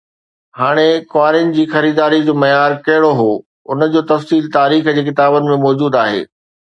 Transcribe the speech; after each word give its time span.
هاڻي 0.59 0.85
ڪنوارين 1.11 1.51
جي 1.57 1.65
خريداريءَ 1.73 2.25
جو 2.29 2.35
معيار 2.45 2.75
ڪهڙو 2.87 3.11
هو، 3.19 3.29
ان 3.75 3.87
جو 3.97 4.03
تفصيل 4.13 4.49
تاريخ 4.57 4.91
جي 4.97 5.05
ڪتابن 5.11 5.51
۾ 5.55 5.63
موجود 5.67 6.03
آهي. 6.07 6.23